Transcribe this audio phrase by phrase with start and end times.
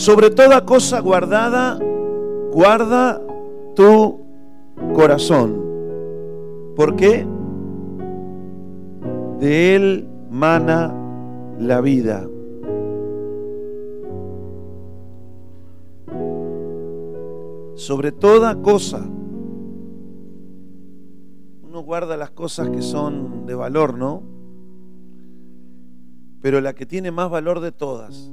[0.00, 1.78] Sobre toda cosa guardada,
[2.50, 3.20] guarda
[3.76, 4.18] tu
[4.94, 5.62] corazón.
[6.74, 7.26] ¿Por qué?
[9.38, 10.94] De él mana
[11.58, 12.26] la vida.
[17.74, 19.06] Sobre toda cosa.
[21.62, 24.22] Uno guarda las cosas que son de valor, ¿no?
[26.40, 28.32] Pero la que tiene más valor de todas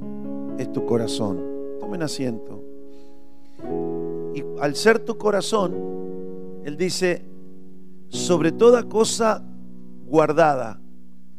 [0.56, 1.47] es tu corazón.
[1.88, 2.62] Tomen asiento.
[4.34, 7.24] Y al ser tu corazón, Él dice,
[8.10, 9.42] sobre toda cosa
[10.04, 10.82] guardada,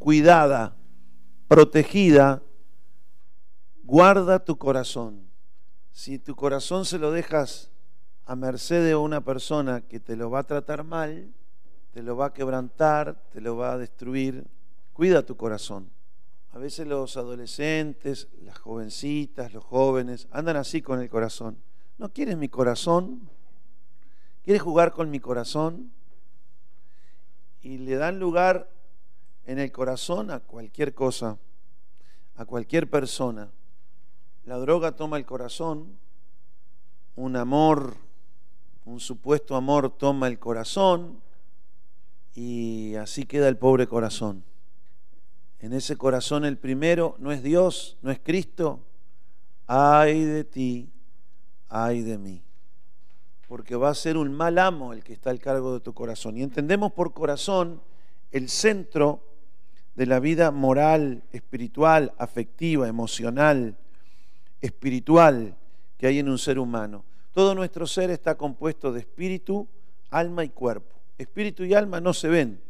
[0.00, 0.74] cuidada,
[1.46, 2.42] protegida,
[3.84, 5.20] guarda tu corazón.
[5.92, 7.70] Si tu corazón se lo dejas
[8.26, 11.32] a merced de una persona que te lo va a tratar mal,
[11.92, 14.48] te lo va a quebrantar, te lo va a destruir,
[14.94, 15.88] cuida tu corazón.
[16.52, 21.56] A veces los adolescentes, las jovencitas, los jóvenes, andan así con el corazón.
[21.96, 23.28] ¿No quieres mi corazón?
[24.42, 25.92] ¿Quieres jugar con mi corazón?
[27.62, 28.68] Y le dan lugar
[29.46, 31.38] en el corazón a cualquier cosa,
[32.36, 33.50] a cualquier persona.
[34.44, 35.98] La droga toma el corazón,
[37.14, 37.96] un amor,
[38.84, 41.20] un supuesto amor toma el corazón
[42.34, 44.42] y así queda el pobre corazón
[45.60, 48.80] en ese corazón el primero no es Dios, no es Cristo,
[49.66, 50.90] ay de ti,
[51.68, 52.42] ay de mí.
[53.46, 56.36] Porque va a ser un mal amo el que está al cargo de tu corazón.
[56.36, 57.82] Y entendemos por corazón
[58.30, 59.22] el centro
[59.94, 63.76] de la vida moral, espiritual, afectiva, emocional,
[64.60, 65.56] espiritual
[65.98, 67.04] que hay en un ser humano.
[67.32, 69.68] Todo nuestro ser está compuesto de espíritu,
[70.10, 70.96] alma y cuerpo.
[71.18, 72.60] Espíritu y alma no se ven,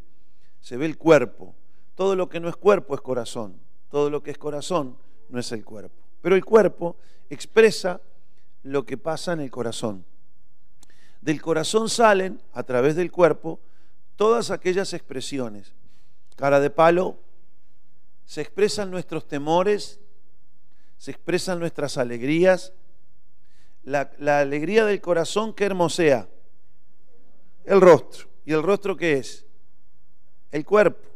[0.61, 1.55] se ve el cuerpo.
[2.01, 3.61] Todo lo que no es cuerpo es corazón.
[3.91, 4.97] Todo lo que es corazón
[5.29, 5.95] no es el cuerpo.
[6.23, 6.97] Pero el cuerpo
[7.29, 8.01] expresa
[8.63, 10.07] lo que pasa en el corazón.
[11.21, 13.61] Del corazón salen, a través del cuerpo,
[14.17, 15.75] todas aquellas expresiones.
[16.37, 17.19] Cara de palo,
[18.25, 20.01] se expresan nuestros temores,
[20.97, 22.73] se expresan nuestras alegrías.
[23.83, 24.11] La,
[24.41, 26.31] alegría del corazón que hermosea
[27.67, 28.27] el rostro.
[28.47, 29.45] ¿Y el rostro qué es?
[30.51, 31.10] El cuerpo.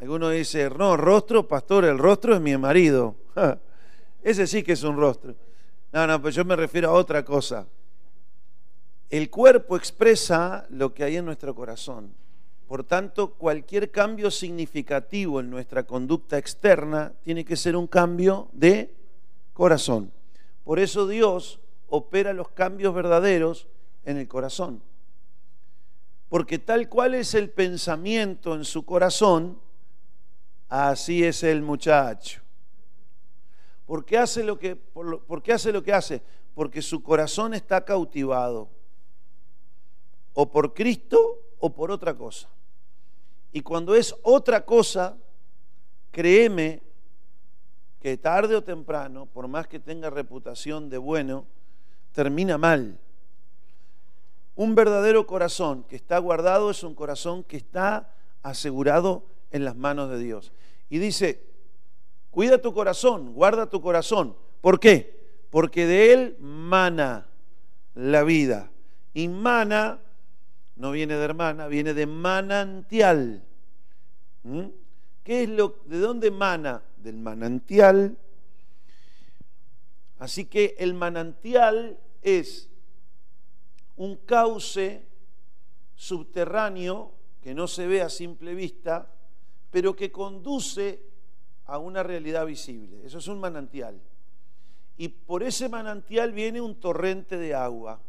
[0.00, 3.16] Alguno dice, no, rostro, pastor, el rostro es mi marido.
[4.22, 5.34] Ese sí que es un rostro.
[5.92, 7.66] No, no, pero yo me refiero a otra cosa.
[9.10, 12.14] El cuerpo expresa lo que hay en nuestro corazón.
[12.68, 18.94] Por tanto, cualquier cambio significativo en nuestra conducta externa tiene que ser un cambio de
[19.54, 20.12] corazón.
[20.62, 23.66] Por eso Dios opera los cambios verdaderos
[24.04, 24.82] en el corazón.
[26.28, 29.58] Porque tal cual es el pensamiento en su corazón,
[30.68, 32.42] Así es el muchacho.
[33.86, 36.20] ¿Por qué hace lo que, por, qué hace, lo que hace?
[36.54, 38.68] Porque su corazón está cautivado.
[40.34, 42.48] O por Cristo o por otra cosa.
[43.50, 45.16] Y cuando es otra cosa,
[46.10, 46.82] créeme
[47.98, 51.46] que tarde o temprano, por más que tenga reputación de bueno,
[52.12, 52.98] termina mal.
[54.54, 60.10] Un verdadero corazón que está guardado es un corazón que está asegurado en las manos
[60.10, 60.52] de Dios.
[60.88, 61.44] Y dice,
[62.30, 64.36] cuida tu corazón, guarda tu corazón.
[64.60, 65.18] ¿Por qué?
[65.50, 67.28] Porque de él mana
[67.94, 68.70] la vida.
[69.14, 70.00] Y mana
[70.76, 73.44] no viene de hermana, viene de manantial.
[74.44, 74.66] ¿Mm?
[75.24, 76.82] ¿Qué es lo de dónde mana?
[76.96, 78.16] Del manantial.
[80.18, 82.68] Así que el manantial es
[83.96, 85.04] un cauce
[85.94, 87.12] subterráneo
[87.42, 89.12] que no se ve a simple vista,
[89.70, 91.02] pero que conduce
[91.66, 93.04] a una realidad visible.
[93.04, 94.00] Eso es un manantial.
[94.96, 98.00] Y por ese manantial viene un torrente de agua.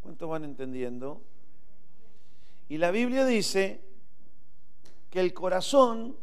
[0.00, 1.20] ¿Cuántos van entendiendo?
[2.68, 3.82] Y la Biblia dice
[5.10, 6.16] que el corazón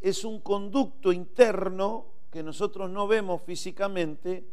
[0.00, 4.44] es un conducto interno que nosotros no vemos físicamente,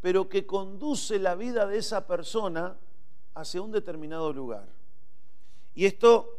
[0.00, 2.76] pero que conduce la vida de esa persona
[3.34, 4.68] hacia un determinado lugar.
[5.74, 6.38] Y esto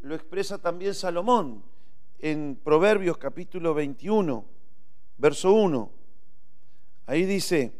[0.00, 1.73] lo expresa también Salomón
[2.18, 4.44] en Proverbios capítulo 21,
[5.18, 5.90] verso 1.
[7.06, 7.72] Ahí dice,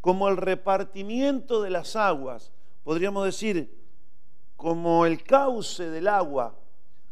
[0.00, 2.52] como el repartimiento de las aguas,
[2.84, 3.76] podríamos decir,
[4.56, 6.54] como el cauce del agua,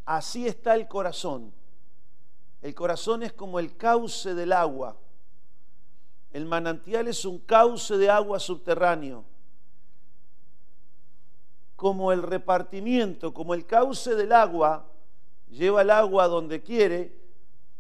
[0.05, 1.53] así está el corazón.
[2.63, 4.97] El corazón es como el cauce del agua.
[6.33, 9.25] El manantial es un cauce de agua subterráneo.
[11.77, 14.87] Como el repartimiento, como el cauce del agua,
[15.51, 17.13] lleva el agua donde quiere,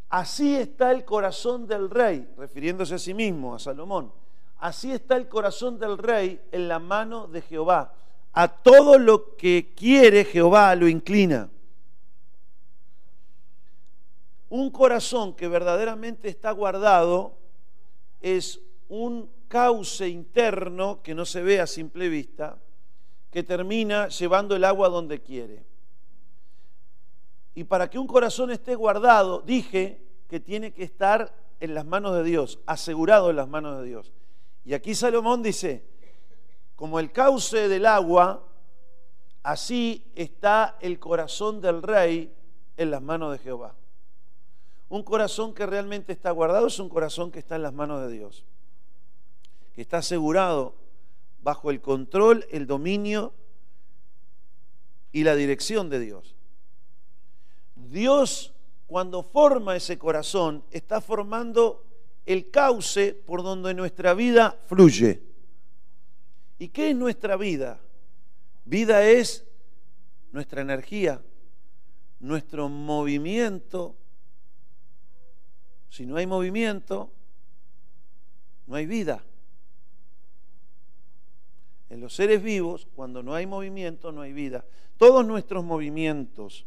[0.08, 4.12] así está el corazón del rey, refiriéndose a sí mismo, a Salomón.
[4.58, 7.94] así está el corazón del rey en la mano de Jehová.
[8.32, 11.48] A todo lo que quiere Jehová lo inclina.
[14.50, 17.36] Un corazón que verdaderamente está guardado
[18.20, 22.58] es un cauce interno que no se ve a simple vista,
[23.30, 25.64] que termina llevando el agua donde quiere.
[27.58, 32.14] Y para que un corazón esté guardado, dije que tiene que estar en las manos
[32.14, 34.12] de Dios, asegurado en las manos de Dios.
[34.64, 35.84] Y aquí Salomón dice,
[36.76, 38.46] como el cauce del agua,
[39.42, 42.32] así está el corazón del rey
[42.76, 43.74] en las manos de Jehová.
[44.88, 48.12] Un corazón que realmente está guardado es un corazón que está en las manos de
[48.12, 48.44] Dios,
[49.74, 50.76] que está asegurado
[51.42, 53.32] bajo el control, el dominio
[55.10, 56.37] y la dirección de Dios.
[57.90, 58.52] Dios
[58.88, 61.84] cuando forma ese corazón, está formando
[62.24, 65.22] el cauce por donde nuestra vida fluye.
[66.58, 67.78] ¿Y qué es nuestra vida?
[68.64, 69.46] Vida es
[70.32, 71.20] nuestra energía,
[72.18, 73.94] nuestro movimiento.
[75.90, 77.12] Si no hay movimiento,
[78.66, 79.22] no hay vida.
[81.90, 84.64] En los seres vivos, cuando no hay movimiento, no hay vida.
[84.96, 86.64] Todos nuestros movimientos,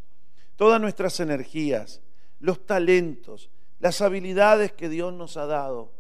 [0.62, 2.02] todas nuestras energías,
[2.40, 3.50] los talentos,
[3.80, 5.92] las habilidades que Dios nos ha dado,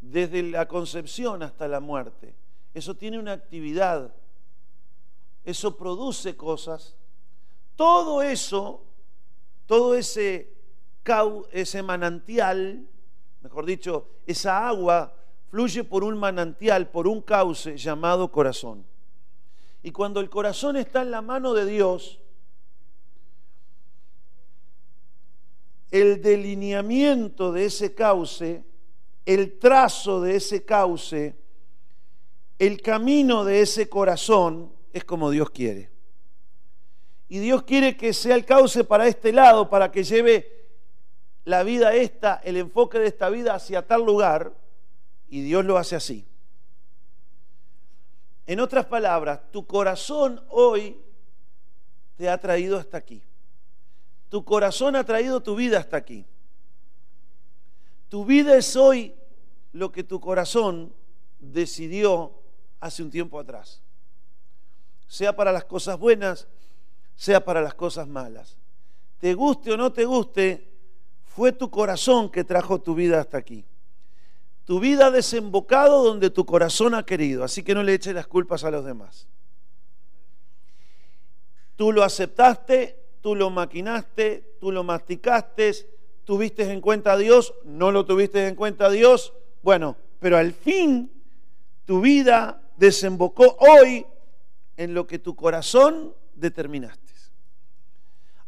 [0.00, 2.34] desde la concepción hasta la muerte.
[2.72, 4.14] Eso tiene una actividad,
[5.44, 6.96] eso produce cosas.
[7.76, 8.86] Todo eso,
[9.66, 10.48] todo ese,
[11.84, 12.86] manantial,
[13.42, 15.14] mejor dicho, esa agua
[15.50, 18.86] fluye por un manantial, por un cauce llamado corazón.
[19.82, 22.18] Y cuando el corazón está en la mano de Dios,
[25.94, 28.64] el delineamiento de ese cauce,
[29.24, 31.36] el trazo de ese cauce,
[32.58, 35.92] el camino de ese corazón es como Dios quiere.
[37.28, 40.66] Y Dios quiere que sea el cauce para este lado, para que lleve
[41.44, 44.52] la vida esta, el enfoque de esta vida hacia tal lugar,
[45.28, 46.26] y Dios lo hace así.
[48.48, 51.00] En otras palabras, tu corazón hoy
[52.16, 53.22] te ha traído hasta aquí.
[54.28, 56.24] Tu corazón ha traído tu vida hasta aquí.
[58.08, 59.14] Tu vida es hoy
[59.72, 60.92] lo que tu corazón
[61.38, 62.32] decidió
[62.80, 63.80] hace un tiempo atrás.
[65.06, 66.46] Sea para las cosas buenas,
[67.16, 68.56] sea para las cosas malas.
[69.18, 70.70] Te guste o no te guste,
[71.24, 73.64] fue tu corazón que trajo tu vida hasta aquí.
[74.64, 78.26] Tu vida ha desembocado donde tu corazón ha querido, así que no le eches las
[78.26, 79.26] culpas a los demás.
[81.76, 85.72] Tú lo aceptaste tú lo maquinaste, tú lo masticaste,
[86.24, 89.32] tuviste en cuenta a Dios, no lo tuviste en cuenta a Dios,
[89.62, 91.10] bueno, pero al fin
[91.86, 94.04] tu vida desembocó hoy
[94.76, 97.14] en lo que tu corazón determinaste.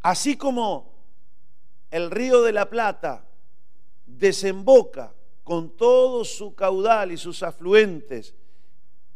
[0.03, 0.93] Así como
[1.89, 3.25] el río de la Plata
[4.05, 5.11] desemboca
[5.43, 8.35] con todo su caudal y sus afluentes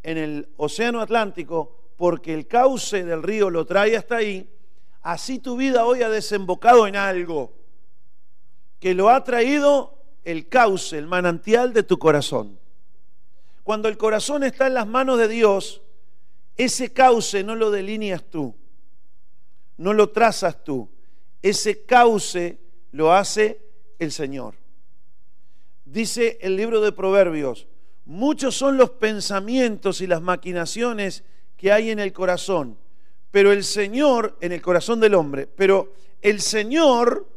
[0.02, 4.50] en el Océano Atlántico, porque el cauce del río lo trae hasta ahí,
[5.02, 7.54] Así tu vida hoy ha desembocado en algo
[8.80, 12.60] que lo ha traído el cauce, el manantial de tu corazón.
[13.64, 15.82] Cuando el corazón está en las manos de Dios,
[16.58, 18.56] ese cauce no lo delineas tú,
[19.78, 20.90] no lo trazas tú,
[21.42, 22.60] ese cauce
[22.92, 23.62] lo hace
[24.00, 24.56] el Señor.
[25.86, 27.68] Dice el libro de Proverbios,
[28.06, 31.24] muchos son los pensamientos y las maquinaciones
[31.58, 32.78] que hay en el corazón,
[33.32, 37.28] pero el Señor en el corazón del hombre, pero el Señor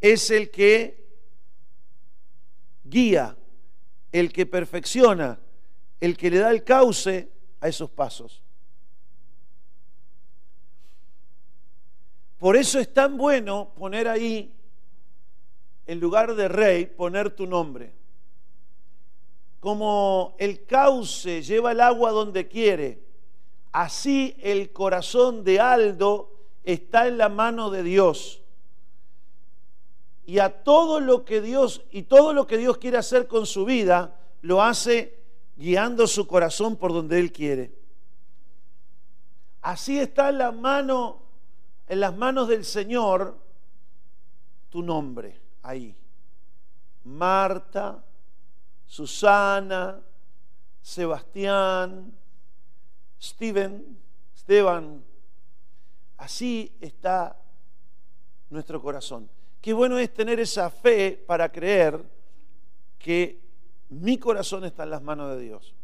[0.00, 1.06] es el que
[2.84, 3.36] guía,
[4.12, 5.38] el que perfecciona,
[6.00, 8.42] el que le da el cauce a esos pasos.
[12.38, 14.52] Por eso es tan bueno poner ahí,
[15.86, 17.94] en lugar de rey, poner tu nombre.
[19.60, 23.05] Como el cauce lleva el agua donde quiere,
[23.76, 26.32] Así el corazón de Aldo
[26.64, 28.40] está en la mano de Dios.
[30.24, 33.66] Y a todo lo que Dios y todo lo que Dios quiere hacer con su
[33.66, 35.20] vida lo hace
[35.56, 37.70] guiando su corazón por donde él quiere.
[39.60, 41.20] Así está en la mano
[41.86, 43.36] en las manos del Señor
[44.70, 45.94] tu nombre ahí.
[47.04, 48.02] Marta,
[48.86, 50.00] Susana,
[50.80, 52.16] Sebastián,
[53.20, 53.98] Steven,
[54.34, 55.02] Esteban,
[56.18, 57.36] así está
[58.50, 59.28] nuestro corazón.
[59.60, 62.02] Qué bueno es tener esa fe para creer
[62.98, 63.40] que
[63.88, 65.74] mi corazón está en las manos de Dios.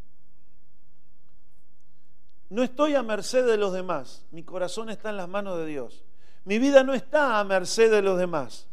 [2.51, 6.05] No estoy a merced de los demás, mi corazón está en las manos de Dios.
[6.45, 8.69] Mi vida no está a merced de los demás,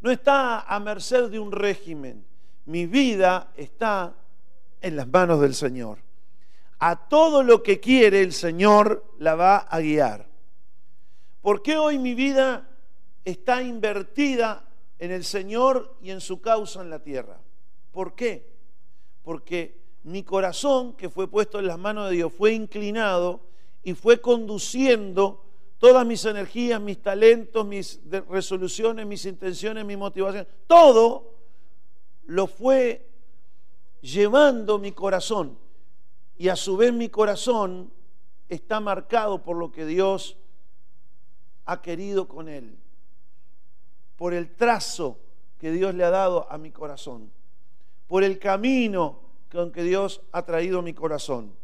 [0.00, 2.26] no está a merced de un régimen.
[2.66, 4.14] Mi vida está
[4.80, 6.05] en las manos del Señor.
[6.78, 10.28] A todo lo que quiere el Señor la va a guiar.
[11.40, 12.68] ¿Por qué hoy mi vida
[13.24, 14.68] está invertida
[14.98, 17.40] en el Señor y en su causa en la tierra?
[17.92, 18.52] ¿Por qué?
[19.22, 23.40] Porque mi corazón, que fue puesto en las manos de Dios, fue inclinado
[23.82, 25.44] y fue conduciendo
[25.78, 31.34] todas mis energías, mis talentos, mis resoluciones, mis intenciones, mis motivaciones, todo
[32.26, 33.06] lo fue
[34.00, 35.58] llevando mi corazón.
[36.38, 37.92] Y a su vez mi corazón
[38.48, 40.36] está marcado por lo que Dios
[41.64, 42.78] ha querido con él,
[44.16, 45.18] por el trazo
[45.58, 47.30] que Dios le ha dado a mi corazón,
[48.06, 51.54] por el camino con que Dios ha traído mi corazón.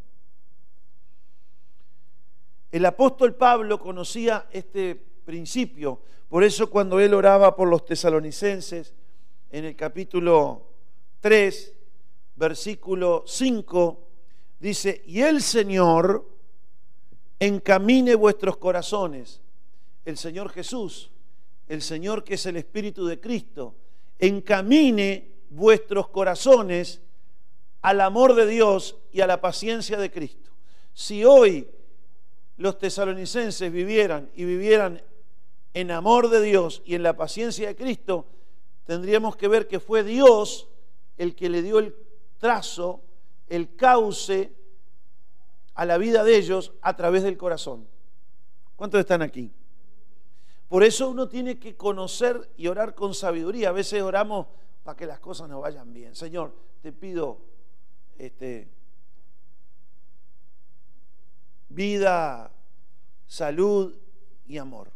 [2.71, 8.95] El apóstol Pablo conocía este principio, por eso cuando él oraba por los tesalonicenses,
[9.51, 10.63] en el capítulo
[11.21, 11.75] 3,
[12.37, 14.09] versículo 5,
[14.63, 16.25] dice, y el Señor
[17.41, 19.41] encamine vuestros corazones,
[20.05, 21.11] el Señor Jesús,
[21.67, 23.75] el Señor que es el Espíritu de Cristo,
[24.21, 27.01] encamine vuestros corazones
[27.81, 30.53] al amor de Dios y a la paciencia de Cristo.
[30.95, 31.69] Si hoy
[32.57, 35.03] los tesalonicenses vivieran y vivieran
[35.75, 38.27] en amor de Dios y en la paciencia de Cristo,
[38.85, 40.69] tendríamos que ver que fue Dios
[41.19, 41.97] el que le dio el
[42.39, 43.03] trazo,
[43.53, 44.51] el cauce
[45.75, 47.87] a la vida de ellos a través del corazón.
[48.77, 49.53] ¿Cuántos están aquí?
[50.69, 53.69] Por eso uno tiene que conocer y orar con sabiduría.
[53.69, 54.47] A veces oramos
[54.83, 56.17] para que las cosas nos vayan bien.
[56.17, 57.43] Señor, te pido
[58.17, 58.71] este,
[61.69, 62.51] vida,
[63.27, 63.95] salud
[64.47, 64.91] y amor.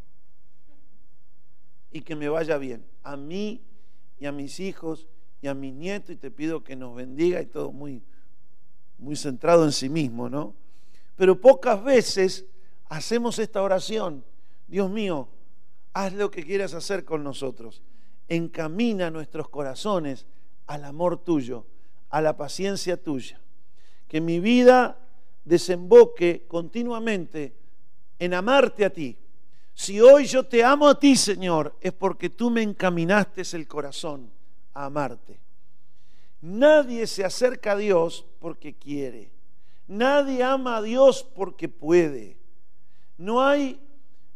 [1.93, 2.87] Y que me vaya bien.
[3.03, 3.61] A mí
[4.19, 5.07] y a mis hijos
[5.43, 8.03] y a mis nietos y te pido que nos bendiga y todo muy,
[8.99, 10.55] muy centrado en sí mismo, ¿no?
[11.17, 12.45] Pero pocas veces
[12.89, 14.25] hacemos esta oración.
[14.67, 15.29] Dios mío,
[15.93, 17.83] haz lo que quieras hacer con nosotros.
[18.29, 20.27] Encamina nuestros corazones
[20.67, 21.67] al amor tuyo,
[22.11, 23.41] a la paciencia tuya.
[24.09, 24.99] Que mi vida
[25.45, 27.57] desemboque continuamente
[28.19, 29.17] en amarte a ti.
[29.75, 34.31] Si hoy yo te amo a ti, Señor, es porque tú me encaminaste el corazón
[34.73, 35.46] a amarte.
[36.41, 39.31] Nadie se acerca a Dios porque quiere.
[39.89, 42.37] Nadie ama a Dios porque puede.
[43.19, 43.81] No hay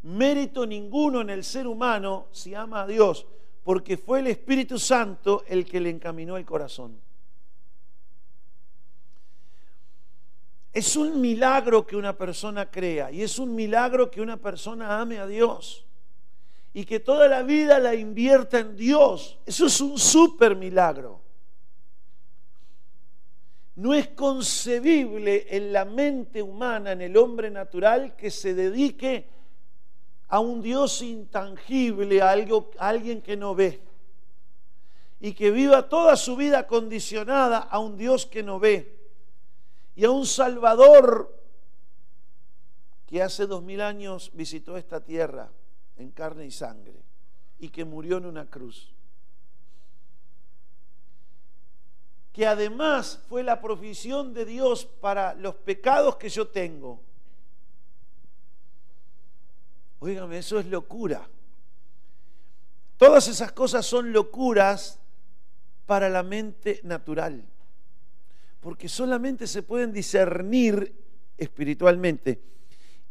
[0.03, 3.27] mérito ninguno en el ser humano si ama a Dios,
[3.63, 6.99] porque fue el Espíritu Santo el que le encaminó el corazón.
[10.73, 15.19] Es un milagro que una persona crea y es un milagro que una persona ame
[15.19, 15.85] a Dios
[16.73, 19.37] y que toda la vida la invierta en Dios.
[19.45, 21.19] Eso es un súper milagro.
[23.81, 29.27] No es concebible en la mente humana, en el hombre natural, que se dedique
[30.27, 33.81] a un Dios intangible, a, algo, a alguien que no ve,
[35.19, 38.99] y que viva toda su vida condicionada a un Dios que no ve
[39.95, 41.35] y a un Salvador
[43.07, 45.49] que hace dos mil años visitó esta tierra
[45.97, 47.01] en carne y sangre
[47.57, 48.93] y que murió en una cruz.
[52.33, 57.01] Que además fue la provisión de Dios para los pecados que yo tengo.
[59.99, 61.27] Óigame, eso es locura.
[62.97, 64.99] Todas esas cosas son locuras
[65.85, 67.43] para la mente natural
[68.61, 70.95] porque solamente se pueden discernir
[71.37, 72.41] espiritualmente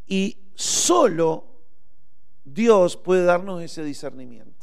[0.07, 1.45] y solo
[2.45, 4.60] Dios puede darnos ese discernimiento.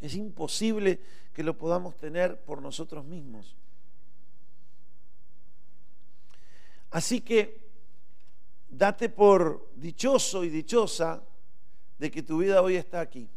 [0.00, 1.00] Es imposible
[1.32, 3.56] que lo podamos tener por nosotros mismos.
[6.90, 7.68] Así que
[8.68, 11.22] date por dichoso y dichosa
[11.98, 13.28] de que tu vida hoy está aquí.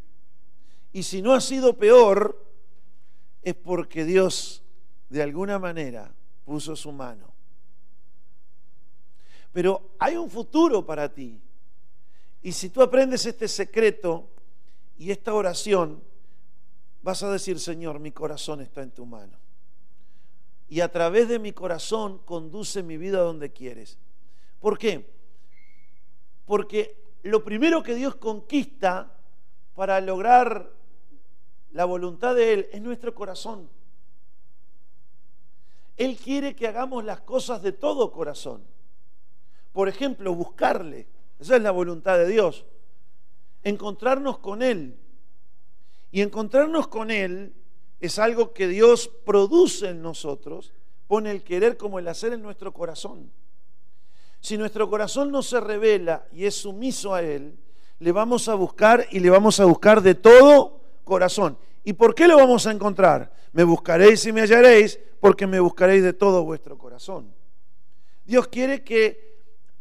[0.93, 2.45] Y si no ha sido peor,
[3.41, 4.63] es porque Dios
[5.09, 6.13] de alguna manera
[6.45, 7.31] puso su mano.
[9.51, 11.41] Pero hay un futuro para ti.
[12.41, 14.29] Y si tú aprendes este secreto
[14.97, 16.01] y esta oración,
[17.01, 19.37] vas a decir, Señor, mi corazón está en tu mano.
[20.69, 23.97] Y a través de mi corazón conduce mi vida donde quieres.
[24.59, 25.11] ¿Por qué?
[26.45, 29.17] Porque lo primero que Dios conquista
[29.75, 30.71] para lograr
[31.71, 33.69] la voluntad de Él es nuestro corazón.
[35.97, 38.63] Él quiere que hagamos las cosas de todo corazón.
[39.71, 41.07] Por ejemplo, buscarle.
[41.39, 42.65] Esa es la voluntad de Dios.
[43.63, 44.97] Encontrarnos con Él.
[46.11, 47.53] Y encontrarnos con Él
[47.99, 50.73] es algo que Dios produce en nosotros,
[51.07, 53.31] pone el querer como el hacer en nuestro corazón.
[54.39, 57.57] Si nuestro corazón no se revela y es sumiso a Él,
[57.99, 61.57] le vamos a buscar y le vamos a buscar de todo corazón.
[61.83, 63.31] ¿Y por qué lo vamos a encontrar?
[63.53, 67.31] Me buscaréis y me hallaréis porque me buscaréis de todo vuestro corazón.
[68.25, 69.30] Dios quiere que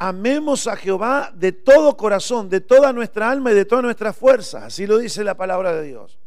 [0.01, 4.65] amemos a Jehová de todo corazón, de toda nuestra alma y de toda nuestra fuerza.
[4.65, 6.19] Así lo dice la palabra de Dios.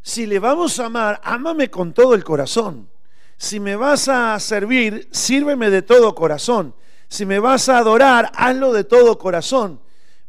[0.00, 2.88] Si le vamos a amar, ámame con todo el corazón.
[3.36, 6.74] Si me vas a servir, sírveme de todo corazón.
[7.08, 9.82] Si me vas a adorar, hazlo de todo corazón.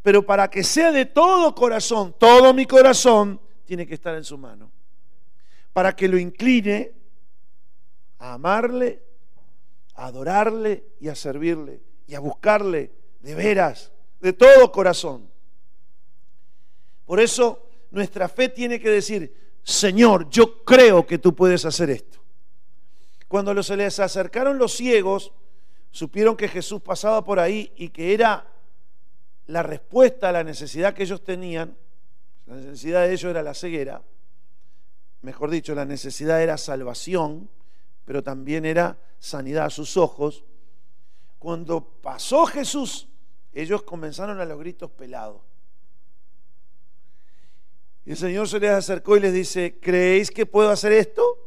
[0.04, 4.38] Pero para que sea de todo corazón, todo mi corazón, tiene que estar en su
[4.38, 4.70] mano.
[5.72, 6.92] Para que lo incline
[8.18, 9.09] a amarle,
[10.00, 12.90] a adorarle y a servirle y a buscarle
[13.20, 13.92] de veras,
[14.22, 15.30] de todo corazón.
[17.06, 22.18] Por eso nuestra fe tiene que decir, Señor, yo creo que tú puedes hacer esto.
[23.28, 25.34] Cuando se les acercaron los ciegos,
[25.92, 28.48] supieron que Jesús pasaba por ahí y que era
[29.48, 31.78] la respuesta a la necesidad que ellos tenían,
[32.46, 34.02] la necesidad de ellos era la ceguera,
[35.22, 37.50] mejor dicho, la necesidad era salvación,
[38.10, 40.44] pero también era sanidad a sus ojos.
[41.38, 43.08] Cuando pasó Jesús,
[43.54, 45.44] ellos comenzaron a los gritos pelados.
[48.08, 51.38] Y el Señor se les acercó y les dice, ¿creéis que puedo hacer esto?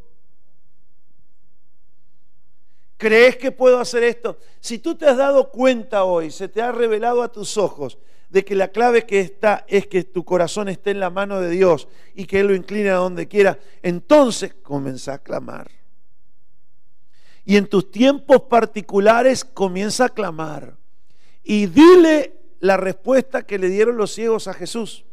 [2.96, 4.38] ¿Crees que puedo hacer esto?
[4.60, 7.98] Si tú te has dado cuenta hoy, se te ha revelado a tus ojos
[8.30, 11.50] de que la clave que está es que tu corazón esté en la mano de
[11.50, 15.81] Dios y que Él lo incline a donde quiera, entonces comienza a clamar.
[17.44, 20.76] Y en tus tiempos particulares comienza a clamar.
[21.42, 25.04] Y dile la respuesta que le dieron los ciegos a Jesús,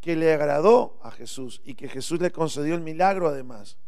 [0.00, 3.78] que le agradó a Jesús y que Jesús le concedió el milagro además.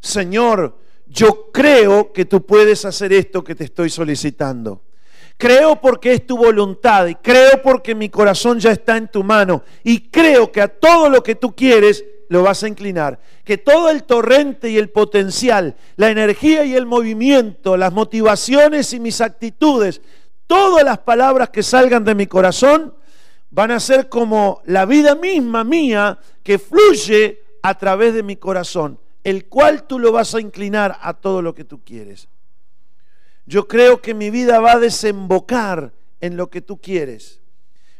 [0.00, 4.82] Señor, yo creo que tú puedes hacer esto que te estoy solicitando.
[5.36, 9.62] Creo porque es tu voluntad y creo porque mi corazón ya está en tu mano
[9.84, 13.18] y creo que a todo lo que tú quieres lo vas a inclinar.
[13.44, 19.00] Que todo el torrente y el potencial, la energía y el movimiento, las motivaciones y
[19.00, 20.00] mis actitudes,
[20.46, 22.94] todas las palabras que salgan de mi corazón
[23.50, 28.98] van a ser como la vida misma mía que fluye a través de mi corazón
[29.28, 32.28] el cual tú lo vas a inclinar a todo lo que tú quieres.
[33.44, 37.40] Yo creo que mi vida va a desembocar en lo que tú quieres.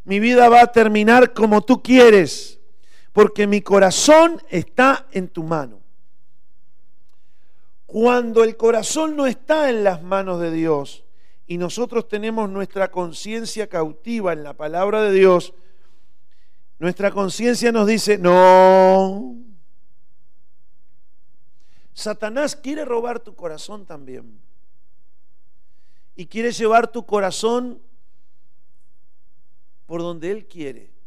[0.05, 2.58] Mi vida va a terminar como tú quieres,
[3.19, 5.81] porque mi corazón está en tu mano.
[7.85, 11.03] Cuando el corazón no está en las manos de Dios
[11.45, 15.53] y nosotros tenemos nuestra conciencia cautiva en la palabra de Dios,
[16.79, 19.35] nuestra conciencia nos dice, no,
[21.95, 24.39] Satanás quiere robar tu corazón también.
[26.15, 27.83] Y quiere llevar tu corazón
[29.87, 30.98] por donde Él quiere.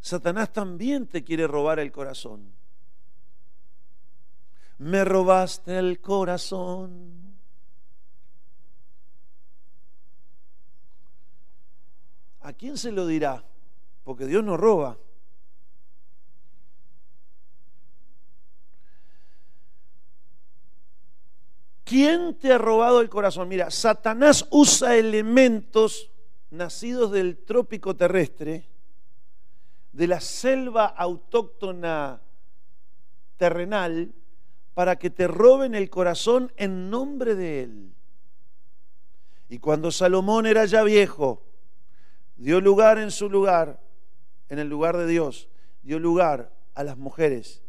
[0.00, 2.52] Satanás también te quiere robar el corazón.
[4.78, 7.38] Me robaste el corazón.
[12.40, 13.44] ¿A quién se lo dirá?
[14.04, 14.96] Porque Dios no roba.
[21.84, 23.48] ¿Quién te ha robado el corazón?
[23.48, 26.10] Mira, Satanás usa elementos
[26.50, 28.68] nacidos del trópico terrestre,
[29.92, 32.20] de la selva autóctona
[33.36, 34.12] terrenal,
[34.74, 37.92] para que te roben el corazón en nombre de Él.
[39.48, 41.42] Y cuando Salomón era ya viejo,
[42.36, 43.80] dio lugar en su lugar,
[44.48, 45.48] en el lugar de Dios,
[45.82, 47.62] dio lugar a las mujeres,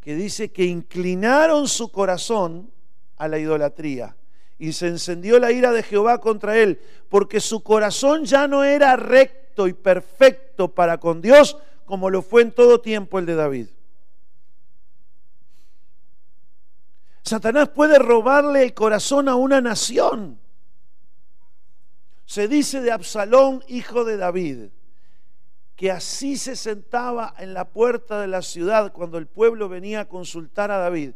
[0.00, 2.70] que dice que inclinaron su corazón
[3.16, 4.16] a la idolatría.
[4.58, 8.96] Y se encendió la ira de Jehová contra él, porque su corazón ya no era
[8.96, 9.74] recto y
[10.74, 13.68] para con Dios, como lo fue en todo tiempo el de David.
[17.22, 20.38] Satanás puede robarle el corazón a una nación.
[22.24, 24.70] Se dice de Absalón, hijo de David,
[25.76, 30.08] que así se sentaba en la puerta de la ciudad cuando el pueblo venía a
[30.08, 31.12] consultar a David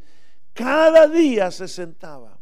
[0.55, 2.39] cada día se sentaba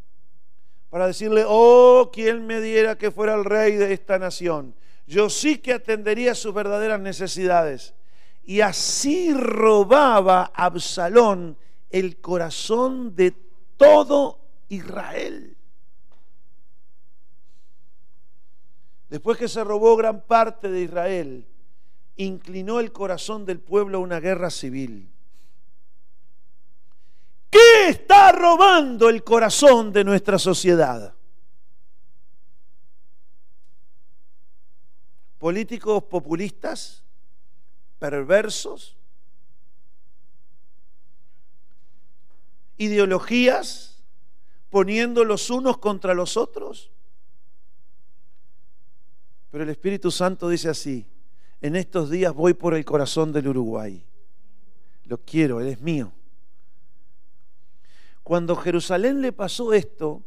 [0.90, 4.74] para decirle, oh, quien me diera que fuera el rey de esta nación.
[5.09, 7.94] Yo sí que atendería sus verdaderas necesidades.
[8.44, 11.57] Y así robaba Absalón
[11.88, 13.35] el corazón de
[13.79, 15.57] todo Israel.
[19.09, 21.47] Después que se robó gran parte de Israel,
[22.16, 25.11] inclinó el corazón del pueblo a una guerra civil.
[27.49, 31.14] ¿Qué está robando el corazón de nuestra sociedad?
[35.38, 37.05] Políticos populistas,
[37.98, 38.96] perversos,
[42.77, 44.03] ideologías
[44.70, 46.90] poniendo los unos contra los otros.
[49.51, 51.07] Pero el Espíritu Santo dice así,
[51.61, 54.05] en estos días voy por el corazón del Uruguay.
[55.05, 56.12] Lo quiero, Él es mío.
[58.22, 60.22] Cuando Jerusalén le pasó esto,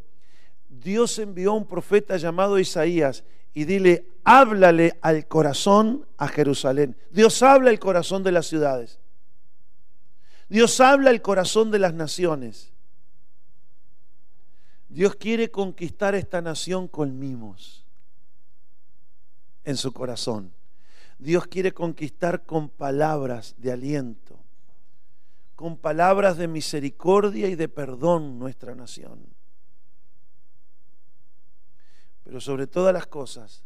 [0.72, 6.96] Dios envió a un profeta llamado Isaías y dile, háblale al corazón a Jerusalén.
[7.12, 9.00] Dios habla al corazón de las ciudades.
[10.48, 12.72] Dios habla al corazón de las naciones.
[14.88, 17.86] Dios quiere conquistar esta nación con mimos
[19.66, 20.54] en su corazón.
[21.20, 24.40] Dios quiere conquistar con palabras de aliento,
[25.56, 29.20] con palabras de misericordia y de perdón nuestra nación.
[32.24, 33.64] Pero sobre todas las cosas,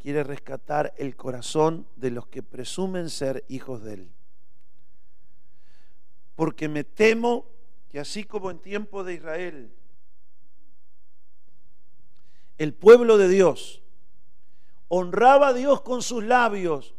[0.00, 4.10] quiere rescatar el corazón de los que presumen ser hijos de Él.
[6.34, 7.46] Porque me temo
[7.90, 9.70] que así como en tiempo de Israel,
[12.56, 13.82] el pueblo de Dios
[14.88, 16.94] honraba a Dios con sus labios,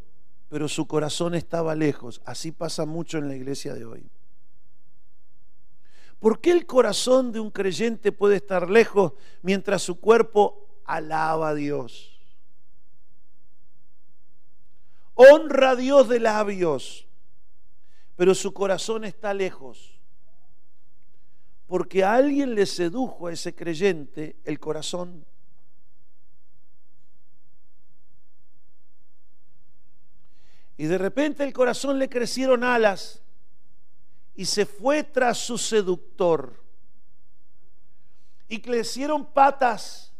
[0.48, 2.20] pero su corazón estaba lejos.
[2.24, 4.10] Así pasa mucho en la iglesia de hoy.
[6.20, 9.12] ¿Por qué el corazón de un creyente puede estar lejos
[9.42, 12.12] mientras su cuerpo alaba a Dios?
[15.14, 17.06] Honra a Dios de labios,
[18.16, 19.98] pero su corazón está lejos.
[21.66, 25.24] Porque a alguien le sedujo a ese creyente el corazón.
[30.76, 33.22] Y de repente el corazón le crecieron alas
[34.34, 36.62] y se fue tras su seductor.
[38.48, 40.11] Y crecieron patas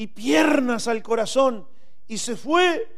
[0.00, 1.68] y piernas al corazón
[2.08, 2.88] y se fue.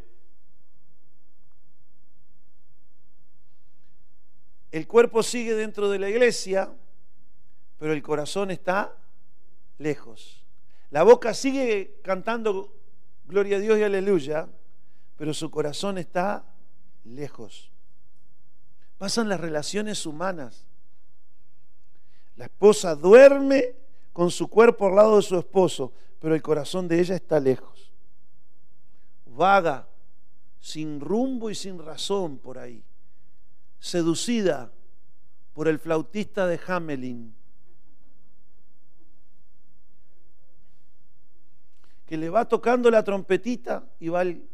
[4.70, 6.72] El cuerpo sigue dentro de la iglesia,
[7.76, 8.96] pero el corazón está
[9.78, 10.44] lejos.
[10.90, 12.72] La boca sigue cantando
[13.24, 14.48] gloria a Dios y aleluya,
[15.16, 16.44] pero su corazón está
[17.02, 17.72] lejos.
[18.96, 20.68] Pasan las relaciones humanas.
[22.36, 23.74] La esposa duerme
[24.12, 27.92] con su cuerpo al lado de su esposo, pero el corazón de ella está lejos.
[29.26, 29.86] Vaga,
[30.58, 32.82] sin rumbo y sin razón por ahí.
[33.78, 34.72] Seducida
[35.52, 37.34] por el flautista de Hamelin.
[42.06, 44.48] Que le va tocando la trompetita y va el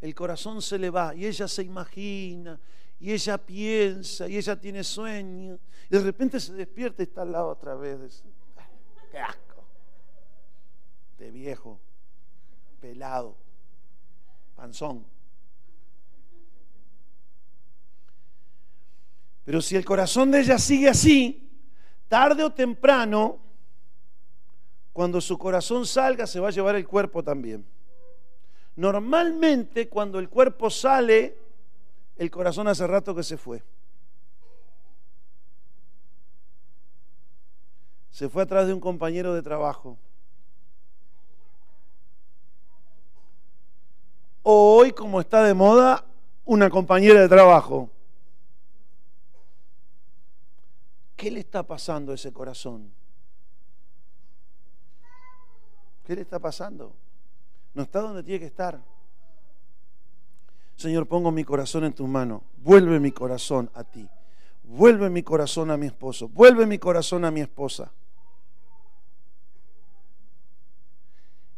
[0.00, 2.58] el corazón se le va y ella se imagina
[2.98, 7.32] y ella piensa y ella tiene sueños y de repente se despierta y está al
[7.32, 8.24] lado otra vez.
[11.20, 11.78] De viejo,
[12.80, 13.36] pelado,
[14.56, 15.04] panzón.
[19.44, 21.46] Pero si el corazón de ella sigue así,
[22.08, 23.38] tarde o temprano,
[24.94, 27.66] cuando su corazón salga, se va a llevar el cuerpo también.
[28.76, 31.36] Normalmente cuando el cuerpo sale,
[32.16, 33.62] el corazón hace rato que se fue.
[38.10, 39.98] Se fue atrás de un compañero de trabajo.
[44.42, 46.04] O hoy, como está de moda,
[46.44, 47.90] una compañera de trabajo.
[51.16, 52.90] ¿Qué le está pasando a ese corazón?
[56.04, 56.94] ¿Qué le está pasando?
[57.74, 58.80] No está donde tiene que estar.
[60.76, 62.40] Señor, pongo mi corazón en tus manos.
[62.56, 64.08] Vuelve mi corazón a ti.
[64.64, 66.28] Vuelve mi corazón a mi esposo.
[66.28, 67.92] Vuelve mi corazón a mi esposa.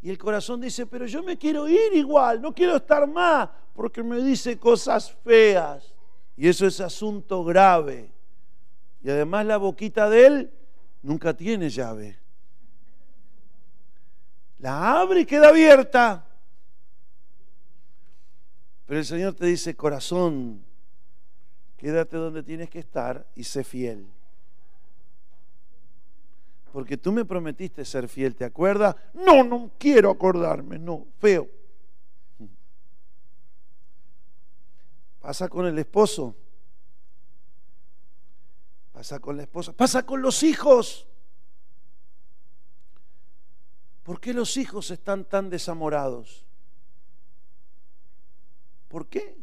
[0.03, 4.03] Y el corazón dice, pero yo me quiero ir igual, no quiero estar más, porque
[4.03, 5.95] me dice cosas feas.
[6.37, 8.13] Y eso es asunto grave.
[9.03, 10.53] Y además la boquita de él
[11.03, 12.23] nunca tiene llave
[14.63, 16.25] la abre y queda abierta.
[18.87, 20.65] Pero el Señor te dice, corazón,
[21.77, 24.07] quédate donde tienes que estar y sé fiel.
[26.73, 28.97] Porque tú me prometiste ser fiel, ¿te acuerdas?
[29.13, 31.49] No, no quiero acordarme, no, feo.
[35.21, 36.35] Pasa con el esposo.
[38.93, 41.07] pasa con la esposa, pasa con los hijos.
[44.03, 46.45] ¿Por qué los hijos están tan desamorados?
[48.89, 49.37] ¿Por qué?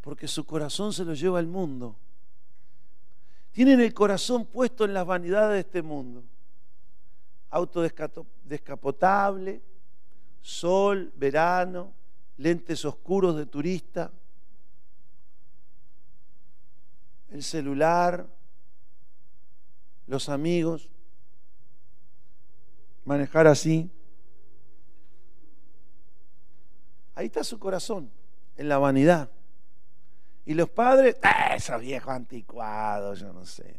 [0.00, 1.96] Porque su corazón se lo lleva al mundo.
[3.52, 6.24] Tienen el corazón puesto en las vanidades de este mundo.
[7.52, 7.82] Auto
[8.44, 9.62] descapotable,
[10.40, 11.92] sol, verano,
[12.38, 14.10] lentes oscuros de turista,
[17.30, 18.26] el celular,
[20.06, 20.88] los amigos,
[23.04, 23.90] manejar así.
[27.14, 28.10] Ahí está su corazón,
[28.56, 29.30] en la vanidad.
[30.44, 33.78] Y los padres, ¡ah, esos viejos anticuados, yo no sé.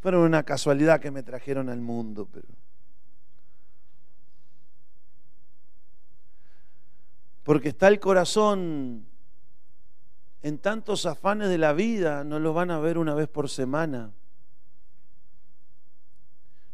[0.00, 2.48] Fueron una casualidad que me trajeron al mundo, pero.
[7.46, 9.06] Porque está el corazón
[10.42, 14.12] en tantos afanes de la vida, no lo van a ver una vez por semana.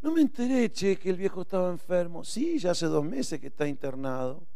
[0.01, 2.25] No me enteré, che, que el viejo estaba enfermo.
[2.25, 4.47] Sí, ya hace dos meses que está internado.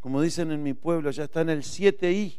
[0.00, 2.38] Como dicen en mi pueblo, ya está en el 7I.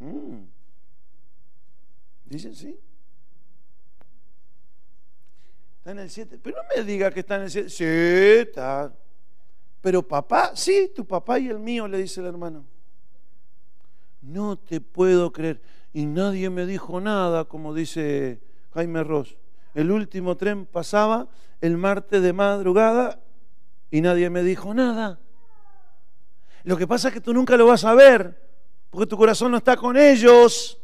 [0.00, 0.42] Mm.
[2.24, 2.80] Dicen sí.
[5.84, 6.38] Está en el 7.
[6.42, 7.68] Pero no me diga que está en el 7.
[7.68, 8.90] Sí, está.
[9.82, 12.64] Pero papá, sí, tu papá y el mío, le dice el hermano.
[14.22, 15.60] No te puedo creer.
[15.92, 18.40] Y nadie me dijo nada, como dice
[18.72, 19.36] Jaime Ross.
[19.74, 21.28] El último tren pasaba
[21.60, 23.20] el martes de madrugada
[23.90, 25.20] y nadie me dijo nada.
[26.62, 28.40] Lo que pasa es que tú nunca lo vas a ver,
[28.88, 30.80] porque tu corazón no está con ellos.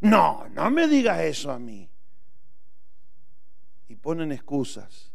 [0.00, 1.91] No, no me digas eso a mí.
[4.02, 5.12] Ponen excusas.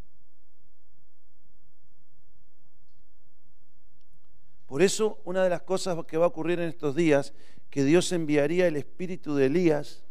[4.65, 7.34] Por eso una de las cosas que va a ocurrir en estos días,
[7.69, 10.04] que Dios enviaría el espíritu de Elías,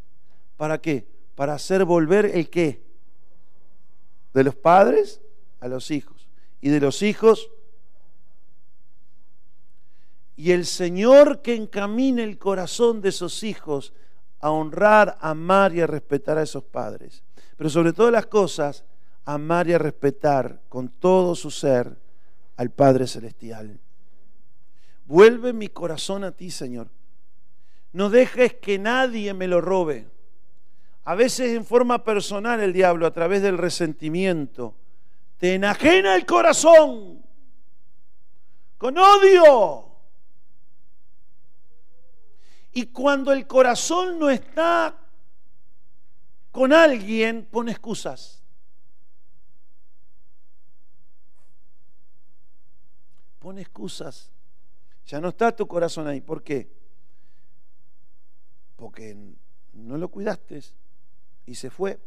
[0.56, 1.06] ¿para qué?
[1.34, 2.82] Para hacer volver el qué?
[4.32, 5.20] De los padres
[5.60, 6.28] a los hijos.
[6.60, 7.50] Y de los hijos.
[10.36, 13.92] Y el Señor que encamine el corazón de esos hijos
[14.46, 17.24] a honrar, amar y a respetar a esos padres.
[17.56, 18.84] Pero sobre todas las cosas,
[19.24, 21.96] amar y a respetar con todo su ser
[22.56, 23.80] al Padre Celestial.
[25.04, 26.86] Vuelve mi corazón a ti, Señor.
[27.92, 30.06] No dejes que nadie me lo robe.
[31.04, 34.76] A veces en forma personal el diablo, a través del resentimiento,
[35.38, 37.20] te enajena el corazón
[38.78, 39.86] con odio.
[42.76, 44.94] Y cuando el corazón no está
[46.52, 48.42] con alguien, pone excusas.
[53.38, 54.30] Pone excusas.
[55.06, 56.20] Ya no está tu corazón ahí.
[56.20, 56.70] ¿Por qué?
[58.76, 59.16] Porque
[59.72, 60.62] no lo cuidaste
[61.46, 61.98] y se fue.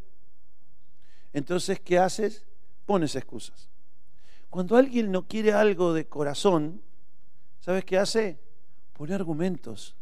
[1.32, 2.44] Entonces, ¿qué haces?
[2.86, 3.68] Pones excusas.
[4.48, 6.80] Cuando alguien no quiere algo de corazón,
[7.58, 8.38] ¿sabes qué hace?
[8.92, 9.96] Pone argumentos.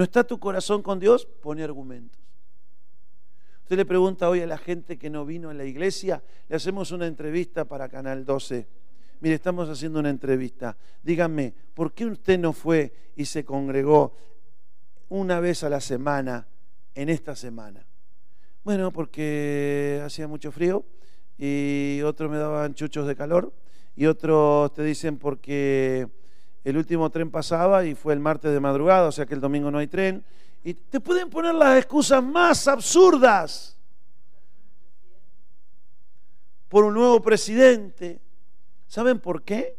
[0.00, 1.26] ¿No está tu corazón con Dios?
[1.26, 2.18] Pone argumentos.
[3.64, 6.90] Usted le pregunta hoy a la gente que no vino a la iglesia, le hacemos
[6.90, 8.66] una entrevista para Canal 12
[9.20, 14.16] mire, estamos haciendo una entrevista, díganme, ¿por qué usted no fue y se congregó
[15.10, 16.48] una vez a la semana
[16.94, 17.86] en esta semana?
[18.64, 20.82] Bueno, porque hacía mucho frío
[21.36, 23.52] y otros me daban chuchos de calor
[23.94, 26.08] y otros te dicen porque
[26.64, 29.70] el último tren pasaba y fue el martes de madrugada, o sea que el domingo
[29.70, 30.24] no hay tren.
[30.62, 33.76] Y te pueden poner las excusas más absurdas
[36.68, 38.20] por un nuevo presidente,
[38.90, 39.78] ¿Saben por qué?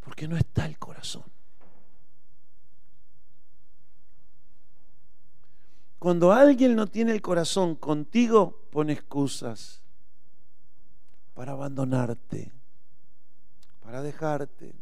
[0.00, 1.24] Porque no está el corazón.
[5.98, 9.82] Cuando alguien no tiene el corazón contigo, pone excusas
[11.34, 12.50] para abandonarte,
[13.80, 14.74] para dejarte.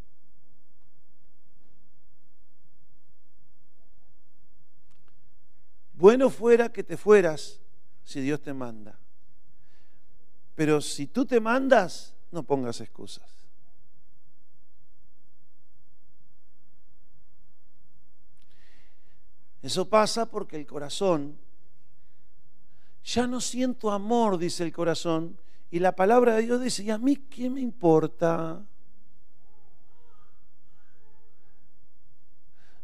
[5.99, 7.59] Bueno fuera que te fueras
[8.05, 8.97] si Dios te manda.
[10.55, 13.29] Pero si tú te mandas, no pongas excusas.
[19.61, 21.37] Eso pasa porque el corazón,
[23.03, 25.37] ya no siento amor, dice el corazón,
[25.69, 28.65] y la palabra de Dios dice, ¿y a mí qué me importa?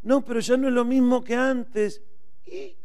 [0.02, 2.02] No, pero ya no es lo mismo que antes.
[2.46, 2.76] Y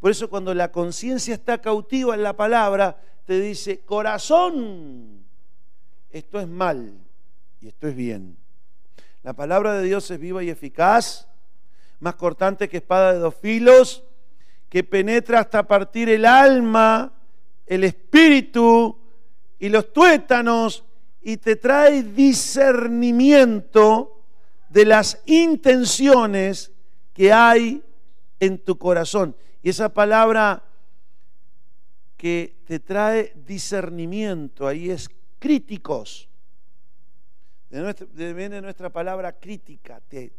[0.00, 5.26] por eso cuando la conciencia está cautiva en la palabra, te dice, corazón,
[6.10, 6.94] esto es mal
[7.60, 8.38] y esto es bien.
[9.22, 11.28] La palabra de Dios es viva y eficaz,
[12.00, 14.02] más cortante que espada de dos filos,
[14.70, 17.12] que penetra hasta partir el alma,
[17.66, 18.96] el espíritu
[19.58, 20.84] y los tuétanos
[21.20, 24.22] y te trae discernimiento
[24.70, 26.72] de las intenciones
[27.12, 27.82] que hay
[28.38, 29.36] en tu corazón.
[29.62, 30.62] Y esa palabra
[32.16, 36.28] que te trae discernimiento, ahí es críticos.
[37.68, 40.32] De nuestra, viene nuestra palabra crítica, te,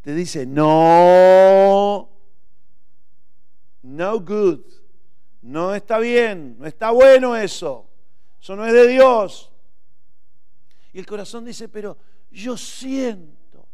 [0.00, 2.10] te dice, no,
[3.82, 4.60] no good,
[5.42, 7.88] no está bien, no está bueno eso,
[8.40, 9.52] eso no es de Dios.
[10.92, 11.96] Y el corazón dice, pero
[12.30, 13.66] yo siento.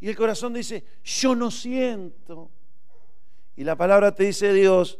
[0.00, 2.50] Y el corazón dice, yo no siento.
[3.60, 4.98] Y la palabra te dice Dios,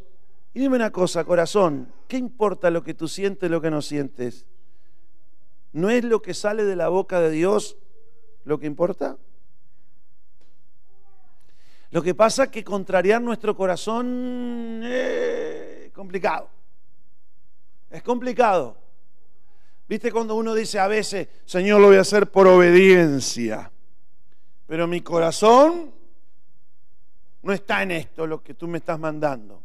[0.53, 4.45] y dime una cosa, corazón, ¿qué importa lo que tú sientes, lo que no sientes?
[5.73, 7.75] ¿No es lo que sale de la boca de Dios
[8.43, 9.17] lo que importa?
[11.89, 16.47] Lo que pasa es que contrariar nuestro corazón es complicado.
[17.89, 18.77] Es complicado.
[19.89, 23.71] ¿Viste cuando uno dice a veces, Señor, lo voy a hacer por obediencia?
[24.67, 25.99] Pero mi corazón
[27.43, 29.61] no está en esto, lo que tú me estás mandando.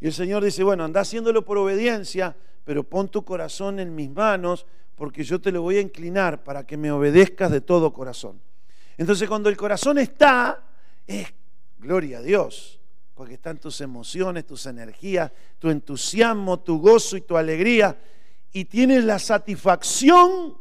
[0.00, 4.10] Y el Señor dice, bueno, anda haciéndolo por obediencia, pero pon tu corazón en mis
[4.10, 8.40] manos, porque yo te lo voy a inclinar para que me obedezcas de todo corazón.
[8.96, 10.64] Entonces cuando el corazón está,
[11.06, 11.28] es
[11.78, 12.80] gloria a Dios,
[13.14, 17.98] porque están tus emociones, tus energías, tu entusiasmo, tu gozo y tu alegría,
[18.52, 20.56] y tienes la satisfacción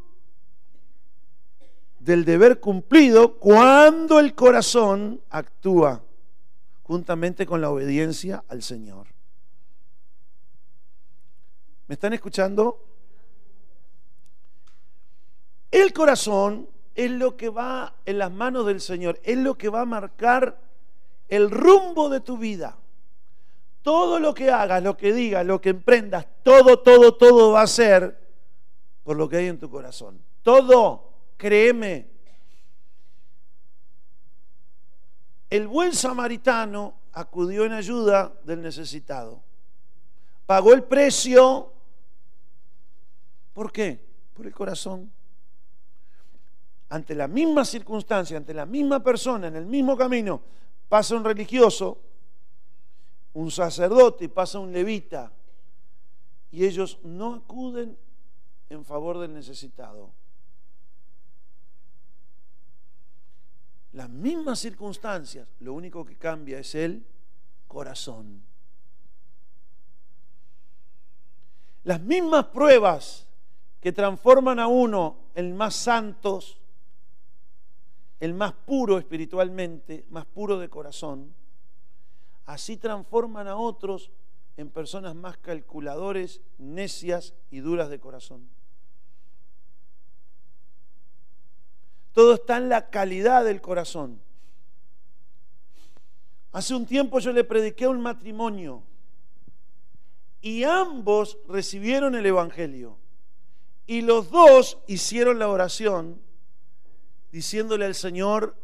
[2.00, 6.02] del deber cumplido cuando el corazón actúa
[6.84, 9.08] juntamente con la obediencia al Señor.
[11.88, 12.84] ¿Me están escuchando?
[15.70, 19.82] El corazón es lo que va en las manos del Señor, es lo que va
[19.82, 20.60] a marcar
[21.28, 22.78] el rumbo de tu vida.
[23.82, 27.68] Todo lo que hagas, lo que digas, lo que emprendas, todo, todo, todo va a
[27.68, 28.20] ser
[29.04, 30.20] por lo que hay en tu corazón.
[30.42, 31.07] Todo
[31.38, 32.08] créeme,
[35.50, 39.42] el buen samaritano acudió en ayuda del necesitado.
[40.46, 41.72] Pagó el precio.
[43.54, 44.04] ¿Por qué?
[44.34, 45.12] Por el corazón.
[46.90, 50.42] Ante la misma circunstancia, ante la misma persona, en el mismo camino,
[50.88, 52.02] pasa un religioso,
[53.34, 55.32] un sacerdote, pasa un levita,
[56.52, 57.98] y ellos no acuden
[58.70, 60.12] en favor del necesitado.
[63.94, 67.06] Las mismas circunstancias, lo único que cambia es el
[67.68, 68.44] corazón.
[71.84, 73.28] Las mismas pruebas
[73.80, 76.60] que transforman a uno en más santos,
[78.20, 81.34] el más puro espiritualmente, más puro de corazón,
[82.46, 84.12] así transforman a otros
[84.58, 88.50] en personas más calculadores, necias y duras de corazón.
[92.18, 94.20] Todo está en la calidad del corazón.
[96.52, 98.82] Hace un tiempo yo le prediqué un matrimonio
[100.42, 102.98] y ambos recibieron el Evangelio.
[103.86, 106.20] Y los dos hicieron la oración
[107.32, 108.56] diciéndole al Señor,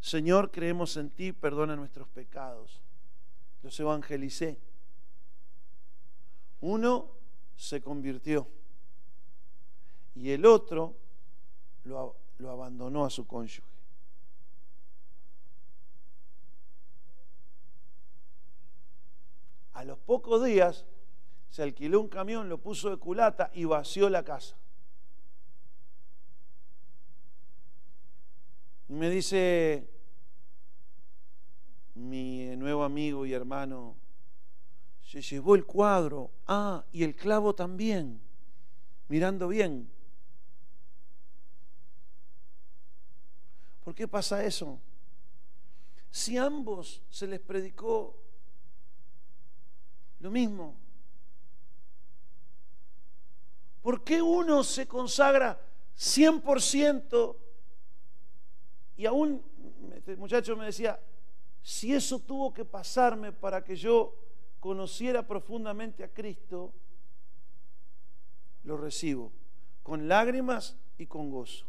[0.00, 2.80] Señor, creemos en ti, perdona nuestros pecados.
[3.62, 4.58] Los evangelicé.
[6.60, 7.12] Uno
[7.54, 8.48] se convirtió
[10.16, 10.96] y el otro
[11.84, 13.62] lo lo abandonó a su cónyuge.
[19.72, 20.86] A los pocos días
[21.50, 24.56] se alquiló un camión, lo puso de culata y vació la casa.
[28.88, 29.88] Y me dice
[31.94, 33.96] mi nuevo amigo y hermano,
[35.02, 38.20] se llevó el cuadro, ah, y el clavo también,
[39.08, 39.90] mirando bien.
[43.86, 44.80] ¿Por qué pasa eso?
[46.10, 48.20] Si ambos se les predicó
[50.18, 50.74] lo mismo,
[53.82, 55.60] ¿por qué uno se consagra
[55.96, 57.36] 100%
[58.96, 59.40] y aún,
[59.94, 60.98] este muchacho me decía,
[61.62, 64.16] si eso tuvo que pasarme para que yo
[64.58, 66.74] conociera profundamente a Cristo,
[68.64, 69.30] lo recibo
[69.84, 71.66] con lágrimas y con gozo.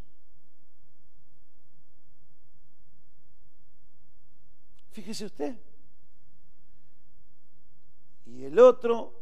[4.98, 5.56] Fíjese usted.
[8.26, 9.22] Y el otro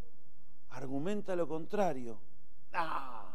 [0.70, 2.18] argumenta lo contrario.
[2.72, 3.30] Ah,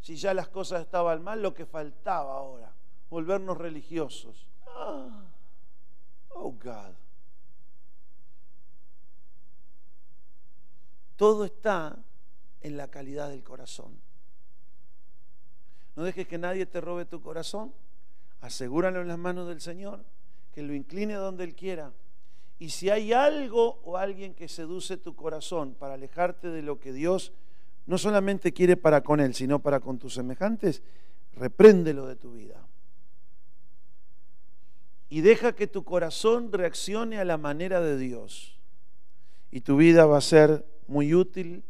[0.00, 2.74] Si ya las cosas estaban mal, lo que faltaba ahora,
[3.08, 4.48] volvernos religiosos.
[6.30, 6.94] Oh God.
[11.14, 11.96] Todo está
[12.62, 13.96] en la calidad del corazón.
[15.94, 17.72] No dejes que nadie te robe tu corazón.
[18.40, 20.04] Asegúralo en las manos del Señor,
[20.52, 21.92] que lo incline donde Él quiera.
[22.58, 26.92] Y si hay algo o alguien que seduce tu corazón para alejarte de lo que
[26.92, 27.32] Dios
[27.86, 30.82] no solamente quiere para con Él, sino para con tus semejantes,
[31.34, 32.66] repréndelo de tu vida.
[35.08, 38.58] Y deja que tu corazón reaccione a la manera de Dios.
[39.50, 41.64] Y tu vida va a ser muy útil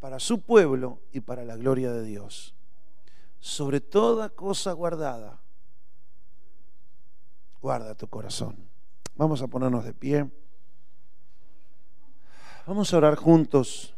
[0.00, 2.54] para su pueblo y para la gloria de Dios.
[3.38, 5.40] Sobre toda cosa guardada,
[7.60, 8.56] guarda tu corazón.
[9.16, 10.28] Vamos a ponernos de pie.
[12.66, 13.94] Vamos a orar juntos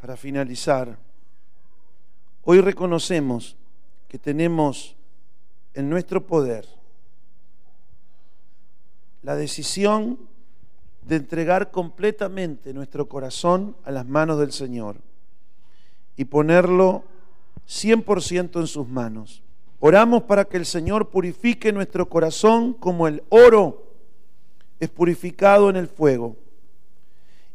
[0.00, 0.98] para finalizar.
[2.42, 3.56] Hoy reconocemos
[4.08, 4.96] que tenemos
[5.74, 6.66] en nuestro poder
[9.22, 10.18] la decisión
[11.02, 14.96] de entregar completamente nuestro corazón a las manos del Señor
[16.16, 17.04] y ponerlo
[17.66, 19.42] 100% en sus manos.
[19.84, 23.82] Oramos para que el Señor purifique nuestro corazón como el oro
[24.78, 26.36] es purificado en el fuego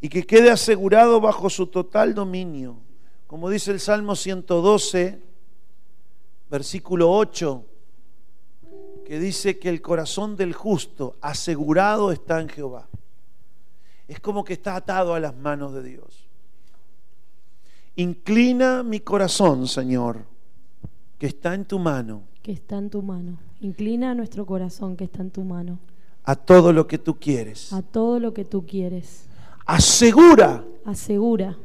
[0.01, 2.81] y que quede asegurado bajo su total dominio.
[3.27, 5.21] Como dice el Salmo 112,
[6.51, 7.63] versículo 8,
[9.05, 12.89] que dice que el corazón del justo asegurado está en Jehová.
[14.09, 16.27] Es como que está atado a las manos de Dios.
[17.95, 20.25] Inclina mi corazón, Señor,
[21.17, 22.23] que está en tu mano.
[22.41, 23.37] Que está en tu mano.
[23.61, 25.79] Inclina nuestro corazón que está en tu mano.
[26.23, 27.73] A todo lo que tú quieres.
[27.73, 29.27] A todo lo que tú quieres.
[29.65, 30.63] Asegura.
[30.85, 31.57] Asegura.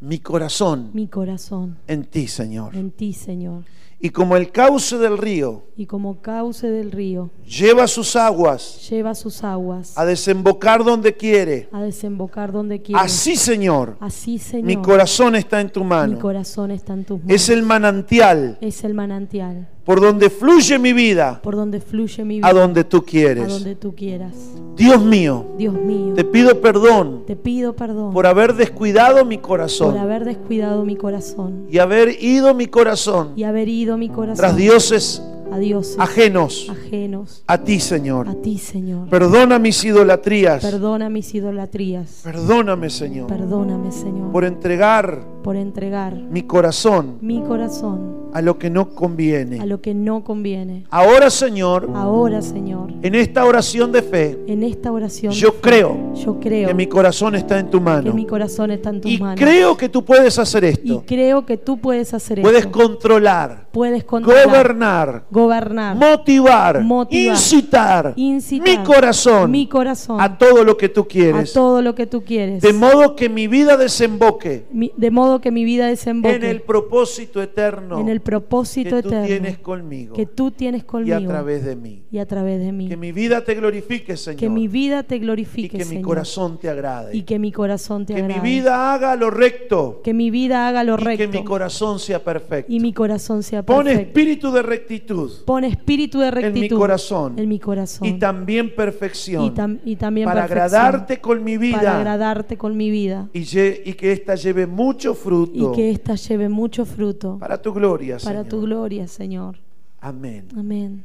[0.00, 0.90] Mi corazón.
[0.92, 1.76] Mi corazón.
[1.86, 2.76] En ti, Señor.
[2.76, 3.64] En ti, Señor
[3.98, 9.14] y como el cauce del río y como cauce del río lleva sus aguas lleva
[9.14, 11.68] sus aguas a desembocar donde quiere.
[11.72, 13.00] a desembocar donde quiere.
[13.00, 16.14] Así Señor así Señor mi corazón está en tu mano.
[16.14, 20.80] mi corazón está en tus manos es el manantial es el manantial por donde fluye
[20.80, 24.34] mi vida, por donde fluye mi vida, a donde tú quieres, a donde tú quieras.
[24.74, 29.92] Dios mío, Dios mío, te pido perdón, te pido perdón por haber descuidado mi corazón,
[29.92, 34.36] por haber descuidado mi corazón y haber ido mi corazón, y haber ido mi corazón
[34.36, 35.22] tras dioses
[35.52, 38.28] a dioses ajenos, ajenos a ti, Señor.
[38.28, 39.08] A ti, Señor.
[39.08, 40.62] Perdona mis idolatrías.
[40.64, 42.22] Perdona mis idolatrías.
[42.24, 43.28] Perdóname, Señor.
[43.28, 44.32] Perdóname, Señor.
[44.32, 49.60] Por entregar por entregar mi corazón mi corazón a lo que no conviene.
[49.60, 50.84] A lo que no conviene.
[50.90, 56.38] Ahora, Señor, ahora, Señor, en esta oración de fe, en esta oración yo creo, yo
[56.38, 58.10] creo que mi corazón está en tu mano.
[58.10, 59.40] Que mi corazón está en tus y manos.
[59.40, 61.02] creo que tú puedes hacer esto.
[61.02, 62.78] Y creo que tú puedes hacer puedes esto.
[62.78, 70.62] Controlar, puedes controlar, gobernar, gobernar, motivar, motivar incitar, incitar mi corazón, mi corazón a todo
[70.62, 71.52] lo que tú quieres.
[71.52, 72.60] A todo lo que tú quieres.
[72.60, 74.66] De modo que mi vida desemboque.
[74.70, 78.00] Mi, de modo que mi vida desemboque en el propósito eterno.
[78.00, 79.20] En el propósito que eterno.
[79.22, 80.14] Tú tienes conmigo.
[80.14, 81.18] Que tú tienes conmigo.
[81.20, 82.02] Y a través de mí.
[82.10, 82.88] Y a través de mí.
[82.88, 84.38] Que mi vida te glorifique, Señor.
[84.40, 86.00] Que mi vida te glorifique, Y que Señor.
[86.00, 87.16] mi corazón te agrade.
[87.16, 88.40] Y que mi corazón te que agrade.
[88.40, 90.00] mi vida haga lo recto.
[90.02, 91.30] Que mi vida haga lo y recto.
[91.30, 92.72] que mi corazón sea perfecto.
[92.72, 94.08] Y mi corazón sea Pon perfecto.
[94.08, 95.30] espíritu de rectitud.
[95.44, 96.56] Pon espíritu de rectitud.
[96.56, 97.38] En mi corazón.
[97.38, 98.08] En mi corazón.
[98.08, 99.44] Y también perfección.
[99.44, 100.64] Y, tam y también para perfección.
[100.64, 101.78] agradarte con mi vida.
[101.78, 103.28] Para agradarte con mi vida.
[103.32, 105.25] Y, y que ésta lleve mucho fruto.
[105.52, 107.38] Y que ésta lleve mucho fruto.
[107.38, 108.48] Para tu gloria, Para Señor.
[108.48, 109.58] tu gloria, Señor.
[110.00, 110.48] Amén.
[110.56, 111.04] Amén.